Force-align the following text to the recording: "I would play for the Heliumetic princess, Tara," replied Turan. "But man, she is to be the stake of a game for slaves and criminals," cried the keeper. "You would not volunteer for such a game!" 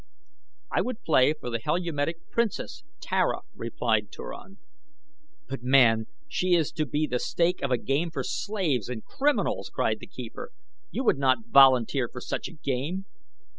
"I 0.71 0.81
would 0.81 1.03
play 1.03 1.33
for 1.39 1.51
the 1.51 1.59
Heliumetic 1.59 2.27
princess, 2.31 2.83
Tara," 3.01 3.41
replied 3.53 4.09
Turan. 4.11 4.57
"But 5.47 5.61
man, 5.61 6.07
she 6.27 6.55
is 6.55 6.71
to 6.71 6.87
be 6.87 7.05
the 7.05 7.19
stake 7.19 7.61
of 7.61 7.69
a 7.69 7.77
game 7.77 8.09
for 8.09 8.23
slaves 8.23 8.89
and 8.89 9.05
criminals," 9.05 9.69
cried 9.71 9.99
the 9.99 10.07
keeper. 10.07 10.53
"You 10.89 11.03
would 11.03 11.19
not 11.19 11.45
volunteer 11.49 12.09
for 12.11 12.19
such 12.19 12.47
a 12.47 12.53
game!" 12.53 13.05